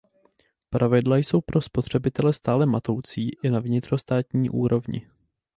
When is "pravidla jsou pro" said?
0.69-1.61